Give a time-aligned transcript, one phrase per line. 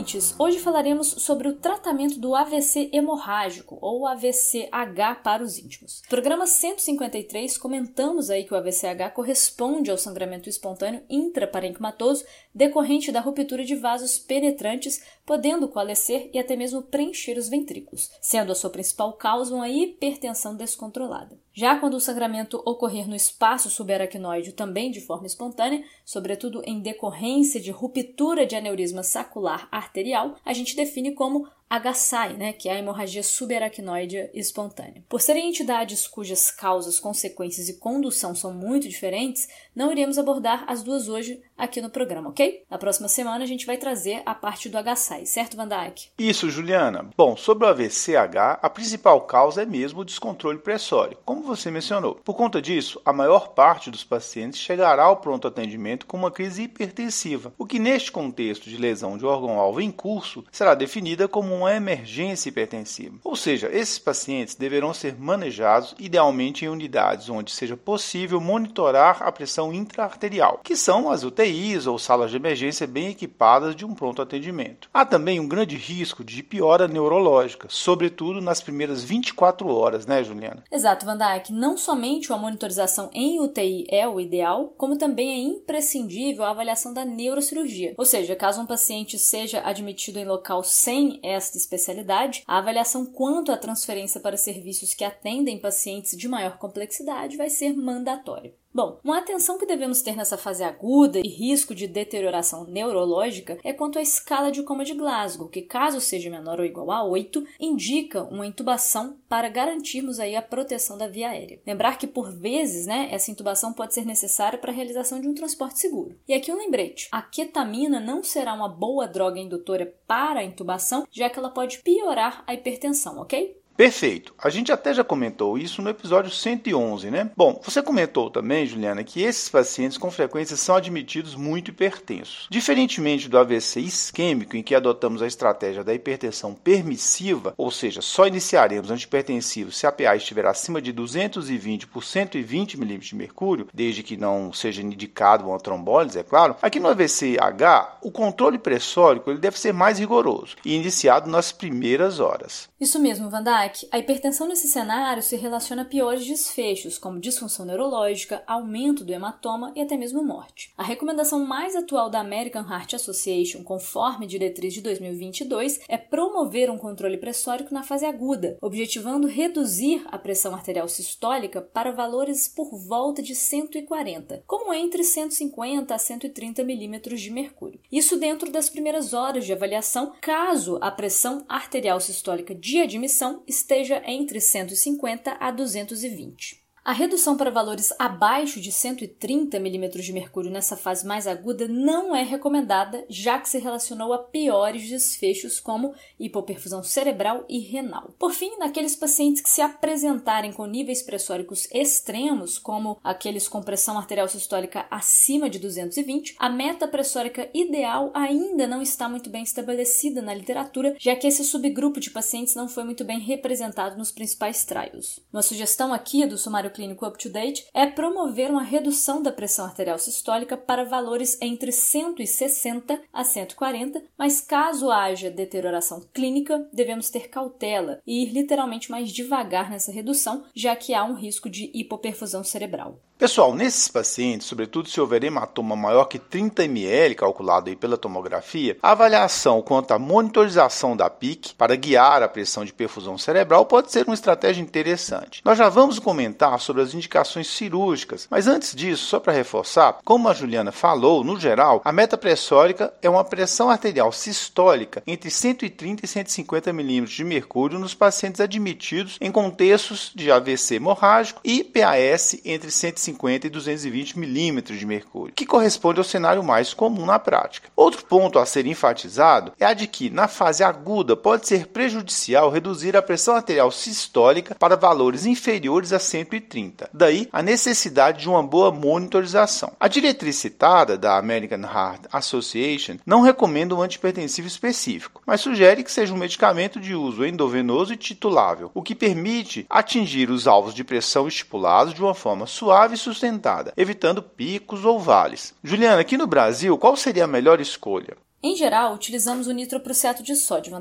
[0.00, 6.00] ouvintes, hoje falaremos sobre o tratamento do AVC hemorrágico, ou AVCH para os íntimos.
[6.04, 12.24] No programa 153, comentamos aí que o AVCH corresponde ao sangramento espontâneo intraparenquimatoso
[12.54, 18.52] decorrente da ruptura de vasos penetrantes, podendo coalescer e até mesmo preencher os ventrículos, sendo
[18.52, 21.38] a sua principal causa uma hipertensão descontrolada.
[21.60, 27.60] Já quando o sangramento ocorrer no espaço subaracnoide também de forma espontânea, sobretudo em decorrência
[27.60, 32.78] de ruptura de aneurisma sacular arterial, a gente define como HSI, né, que é a
[32.78, 35.04] hemorragia subaracnoide espontânea.
[35.08, 40.82] Por serem entidades cujas causas, consequências e condução são muito diferentes, não iremos abordar as
[40.82, 42.64] duas hoje aqui no programa, ok?
[42.68, 46.10] Na próxima semana a gente vai trazer a parte do HSI, certo, Van Dijk?
[46.18, 47.08] Isso, Juliana.
[47.16, 52.16] Bom, sobre o AVCH, a principal causa é mesmo o descontrole pressório, como você mencionou.
[52.16, 56.64] Por conta disso, a maior parte dos pacientes chegará ao pronto atendimento com uma crise
[56.64, 61.74] hipertensiva, o que neste contexto de lesão de órgão-alvo em curso será definida como uma
[61.74, 63.18] emergência hipertensiva.
[63.24, 69.30] Ou seja, esses pacientes deverão ser manejados idealmente em unidades onde seja possível monitorar a
[69.32, 74.22] pressão intraarterial, que são as UTIs ou salas de emergência bem equipadas de um pronto
[74.22, 74.88] atendimento.
[74.92, 80.64] Há também um grande risco de piora neurológica, sobretudo nas primeiras 24 horas, né, Juliana?
[80.70, 81.20] Exato, Van.
[81.50, 86.94] Não somente uma monitorização em UTI é o ideal, como também é imprescindível a avaliação
[86.94, 87.94] da neurocirurgia.
[87.98, 93.04] Ou seja, caso um paciente seja admitido em local sem esta esta especialidade, a avaliação
[93.04, 98.54] quanto à transferência para serviços que atendem pacientes de maior complexidade vai ser mandatória.
[98.72, 103.72] Bom, uma atenção que devemos ter nessa fase aguda e risco de deterioração neurológica é
[103.72, 107.44] quanto à escala de coma de Glasgow, que caso seja menor ou igual a 8,
[107.58, 111.60] indica uma intubação para garantirmos aí a proteção da via aérea.
[111.66, 115.34] Lembrar que por vezes, né, essa intubação pode ser necessária para a realização de um
[115.34, 116.16] transporte seguro.
[116.28, 121.08] E aqui um lembrete: a ketamina não será uma boa droga indutora para a intubação,
[121.10, 123.59] já que ela pode piorar a hipertensão, ok?
[123.80, 124.34] Perfeito.
[124.38, 127.30] A gente até já comentou isso no episódio 111, né?
[127.34, 132.46] Bom, você comentou também, Juliana, que esses pacientes com frequência são admitidos muito hipertensos.
[132.50, 138.26] Diferentemente do AVC isquêmico, em que adotamos a estratégia da hipertensão permissiva, ou seja, só
[138.26, 144.02] iniciaremos antihipertensivo se a PA estiver acima de 220 por 120 mm de mercúrio, desde
[144.02, 146.54] que não seja indicado uma trombólise, é claro.
[146.60, 152.20] Aqui no AVC-H, o controle pressórico ele deve ser mais rigoroso e iniciado nas primeiras
[152.20, 152.68] horas.
[152.78, 153.42] Isso mesmo, Van
[153.90, 159.72] A hipertensão nesse cenário se relaciona a piores desfechos, como disfunção neurológica, aumento do hematoma
[159.76, 160.72] e até mesmo morte.
[160.76, 166.78] A recomendação mais atual da American Heart Association, conforme diretriz de 2022, é promover um
[166.78, 173.22] controle pressórico na fase aguda, objetivando reduzir a pressão arterial sistólica para valores por volta
[173.22, 177.80] de 140, como entre 150 a 130 milímetros de mercúrio.
[177.90, 184.02] Isso dentro das primeiras horas de avaliação, caso a pressão arterial sistólica de admissão esteja
[184.04, 186.59] entre 150 a 220.
[186.82, 192.16] A redução para valores abaixo de 130 mm de mercúrio nessa fase mais aguda não
[192.16, 198.14] é recomendada, já que se relacionou a piores desfechos como hipoperfusão cerebral e renal.
[198.18, 203.98] Por fim, naqueles pacientes que se apresentarem com níveis pressóricos extremos, como aqueles com pressão
[203.98, 210.22] arterial sistólica acima de 220, a meta pressórica ideal ainda não está muito bem estabelecida
[210.22, 214.64] na literatura, já que esse subgrupo de pacientes não foi muito bem representado nos principais
[214.64, 215.20] trials.
[215.30, 220.56] Uma sugestão aqui do sumário clínico up-to-date é promover uma redução da pressão arterial sistólica
[220.56, 228.22] para valores entre 160 a 140, mas caso haja deterioração clínica, devemos ter cautela e
[228.22, 232.98] ir literalmente mais devagar nessa redução, já que há um risco de hipoperfusão cerebral.
[233.20, 238.78] Pessoal, nesses pacientes, sobretudo se houver hematoma maior que 30 ml, calculado aí pela tomografia,
[238.82, 243.92] a avaliação quanto à monitorização da PIC para guiar a pressão de perfusão cerebral pode
[243.92, 245.42] ser uma estratégia interessante.
[245.44, 250.28] Nós já vamos comentar sobre as indicações cirúrgicas, mas antes disso, só para reforçar, como
[250.28, 256.04] a Juliana falou, no geral, a meta pressórica é uma pressão arterial sistólica entre 130
[256.04, 262.36] e 150 milímetros de mercúrio nos pacientes admitidos em contextos de AVC hemorrágico e PAS
[262.44, 267.18] entre 150 250 e 220 milímetros de mercúrio, que corresponde ao cenário mais comum na
[267.18, 267.68] prática.
[267.74, 272.50] Outro ponto a ser enfatizado é a de que, na fase aguda, pode ser prejudicial
[272.50, 276.49] reduzir a pressão arterial sistólica para valores inferiores a 130.
[276.92, 279.72] Daí, a necessidade de uma boa monitorização.
[279.78, 285.92] A diretriz citada da American Heart Association não recomenda um antipertensivo específico, mas sugere que
[285.92, 290.84] seja um medicamento de uso endovenoso e titulável, o que permite atingir os alvos de
[290.84, 295.54] pressão estipulados de uma forma suave sustentada, evitando picos ou vales.
[295.62, 298.16] Juliana, aqui no Brasil, qual seria a melhor escolha?
[298.42, 300.72] Em geral, utilizamos o nitroprussiato de sódio,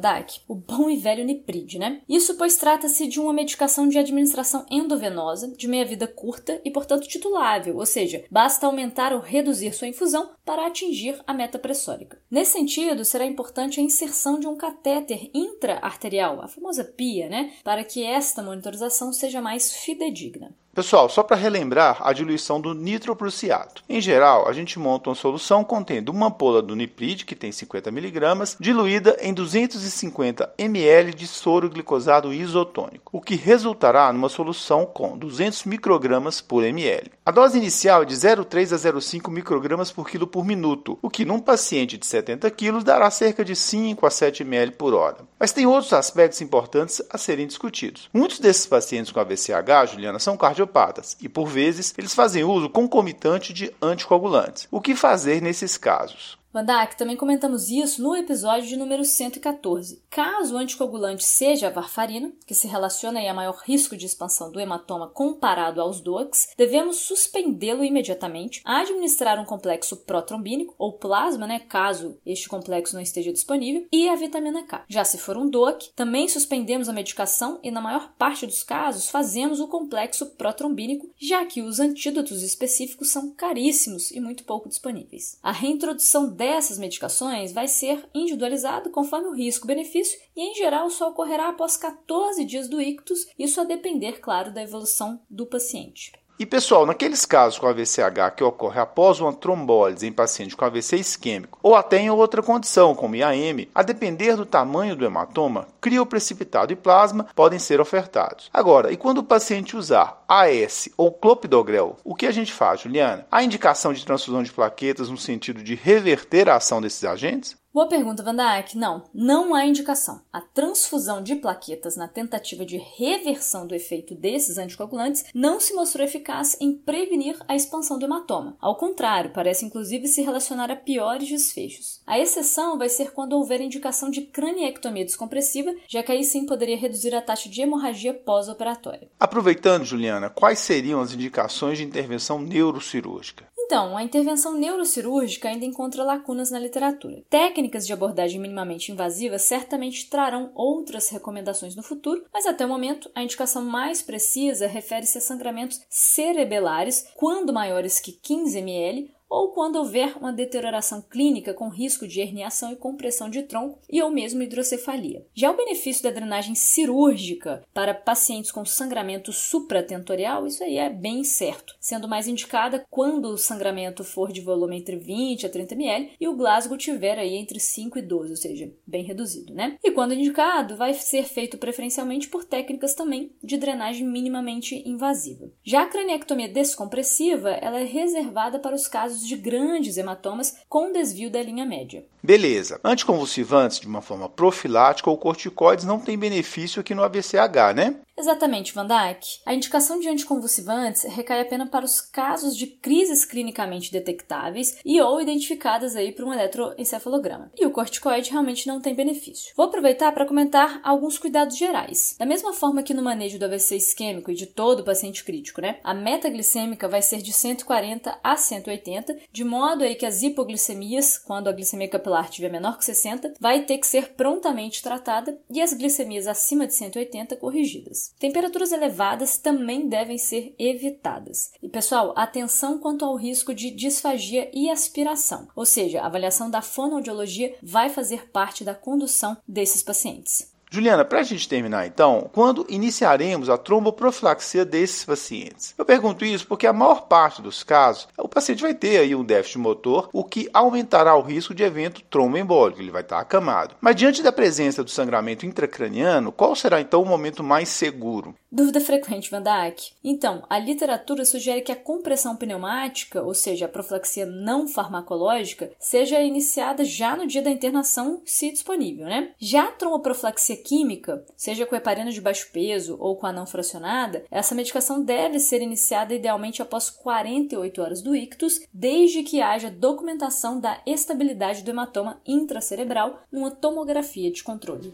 [0.48, 2.02] o bom e velho Niprid, né?
[2.08, 7.76] Isso pois trata-se de uma medicação de administração endovenosa, de meia-vida curta e, portanto, titulável,
[7.76, 12.18] ou seja, basta aumentar ou reduzir sua infusão para atingir a meta pressórica.
[12.32, 17.54] Nesse sentido, será importante a inserção de um catéter intra-arterial, a famosa PIA, né?
[17.64, 20.56] Para que esta monitorização seja mais fidedigna.
[20.80, 23.84] Pessoal, só para relembrar a diluição do nitroprussiato.
[23.90, 27.90] Em geral, a gente monta uma solução contendo uma ampola do Niprid, que tem 50
[27.90, 35.18] mg, diluída em 250 ml de soro glicosado isotônico, o que resultará numa solução com
[35.18, 37.12] 200 microgramas por ml.
[37.26, 41.26] A dose inicial é de 0,3 a 0,5 microgramas por quilo por minuto, o que
[41.26, 45.18] num paciente de 70 kg dará cerca de 5 a 7 ml por hora.
[45.40, 48.10] Mas tem outros aspectos importantes a serem discutidos.
[48.14, 53.54] Muitos desses pacientes com AVCH, Juliana, são cardiopatas e, por vezes, eles fazem uso concomitante
[53.54, 54.68] de anticoagulantes.
[54.70, 56.39] O que fazer nesses casos?
[56.52, 60.02] Vandak, também comentamos isso no episódio de número 114.
[60.10, 64.60] Caso o anticoagulante seja a varfarina, que se relaciona a maior risco de expansão do
[64.60, 72.18] hematoma comparado aos DOACs, devemos suspendê-lo imediatamente, administrar um complexo protrombínico ou plasma, né, caso
[72.26, 74.86] este complexo não esteja disponível, e a vitamina K.
[74.90, 79.08] Já se for um DOAC, também suspendemos a medicação e na maior parte dos casos
[79.08, 85.38] fazemos o complexo protrombínico, já que os antídotos específicos são caríssimos e muito pouco disponíveis.
[85.44, 91.50] A reintrodução dessas medicações vai ser individualizado conforme o risco-benefício e, em geral, só ocorrerá
[91.50, 96.14] após 14 dias do ictus, isso a depender, claro, da evolução do paciente.
[96.42, 100.96] E pessoal, naqueles casos com AVCH que ocorre após uma trombólise em paciente com AVC
[100.96, 106.72] isquêmico ou até em outra condição, como IAM, a depender do tamanho do hematoma, crioprecipitado
[106.72, 108.50] e plasma podem ser ofertados.
[108.54, 113.28] Agora, e quando o paciente usar AS ou clopidogrel, o que a gente faz, Juliana?
[113.30, 117.59] Há indicação de transfusão de plaquetas no sentido de reverter a ação desses agentes?
[117.72, 118.36] Boa pergunta, Van.
[118.74, 120.22] Não, não há indicação.
[120.34, 126.04] A transfusão de plaquetas na tentativa de reversão do efeito desses anticoagulantes não se mostrou
[126.04, 128.58] eficaz em prevenir a expansão do hematoma.
[128.60, 132.02] Ao contrário, parece inclusive se relacionar a piores desfechos.
[132.08, 136.78] A exceção vai ser quando houver indicação de craniectomia descompressiva, já que aí sim poderia
[136.78, 139.12] reduzir a taxa de hemorragia pós-operatória.
[139.20, 143.46] Aproveitando, Juliana, quais seriam as indicações de intervenção neurocirúrgica?
[143.70, 147.22] Então, a intervenção neurocirúrgica ainda encontra lacunas na literatura.
[147.30, 153.12] Técnicas de abordagem minimamente invasiva certamente trarão outras recomendações no futuro, mas até o momento
[153.14, 159.76] a indicação mais precisa refere-se a sangramentos cerebelares, quando maiores que 15 ml ou quando
[159.76, 164.42] houver uma deterioração clínica com risco de herniação e compressão de tronco e ou mesmo
[164.42, 165.26] hidrocefalia.
[165.34, 171.24] Já o benefício da drenagem cirúrgica para pacientes com sangramento supratentorial, isso aí é bem
[171.24, 176.12] certo, sendo mais indicada quando o sangramento for de volume entre 20 a 30 ml
[176.20, 179.78] e o Glasgow tiver aí entre 5 e 12, ou seja, bem reduzido, né?
[179.84, 185.52] E quando indicado, vai ser feito preferencialmente por técnicas também de drenagem minimamente invasiva.
[185.64, 190.92] Já a craniectomia descompressiva, ela é reservada para os casos casos de grandes hematomas com
[190.92, 192.06] desvio da linha média.
[192.24, 192.80] Beleza.
[192.84, 197.96] Anticonvulsivantes de uma forma profilática ou corticoides não têm benefício aqui no AVCH, né?
[198.20, 199.40] Exatamente, Van Dijk.
[199.46, 205.22] A indicação de anticonvulsivantes recai apenas para os casos de crises clinicamente detectáveis e ou
[205.22, 207.50] identificadas aí por um eletroencefalograma.
[207.58, 209.54] E o corticoide realmente não tem benefício.
[209.56, 212.18] Vou aproveitar para comentar alguns cuidados gerais.
[212.20, 215.80] Da mesma forma que no manejo do AVC isquêmico e de todo paciente crítico, né?
[215.82, 221.18] A meta glicêmica vai ser de 140 a 180, de modo aí que as hipoglicemias,
[221.18, 225.62] quando a glicemia capilar tiver menor que 60, vai ter que ser prontamente tratada e
[225.62, 228.09] as glicemias acima de 180 corrigidas.
[228.18, 231.52] Temperaturas elevadas também devem ser evitadas.
[231.62, 236.62] E pessoal, atenção quanto ao risco de disfagia e aspiração, ou seja, a avaliação da
[236.62, 240.52] fonoaudiologia vai fazer parte da condução desses pacientes.
[240.72, 245.74] Juliana, para a gente terminar então, quando iniciaremos a tromboprofilaxia desses pacientes?
[245.76, 249.24] Eu pergunto isso porque a maior parte dos casos, o paciente vai ter aí um
[249.24, 253.76] déficit motor, o que aumentará o risco de evento tromboembólico, ele vai estar acamado.
[253.82, 258.36] Mas diante da presença do sangramento intracraniano, qual será então o momento mais seguro?
[258.52, 259.94] Dúvida frequente, Van Dijk.
[260.04, 266.22] Então, a literatura sugere que a compressão pneumática, ou seja, a profilaxia não farmacológica, seja
[266.22, 269.32] iniciada já no dia da internação, se disponível, né?
[269.40, 274.24] Já a tromboprofilaxia química, seja com heparina de baixo peso ou com a não fracionada,
[274.30, 280.60] essa medicação deve ser iniciada idealmente após 48 horas do ictus, desde que haja documentação
[280.60, 284.94] da estabilidade do hematoma intracerebral numa tomografia de controle.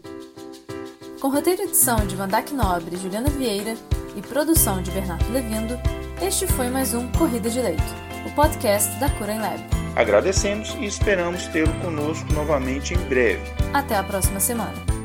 [1.20, 3.74] Com roteiro e edição de Vandac Nobre e Juliana Vieira
[4.16, 5.74] e produção de Bernardo Levindo,
[6.22, 7.82] este foi mais um Corrida de Leito,
[8.26, 9.76] o podcast da Cura em Lab.
[9.96, 13.42] Agradecemos e esperamos tê-lo conosco novamente em breve.
[13.72, 14.95] Até a próxima semana.